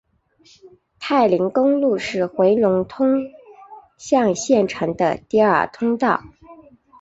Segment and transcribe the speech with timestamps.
[0.97, 3.23] 太临公路是回龙通
[3.99, 6.23] 向县城的第二通道。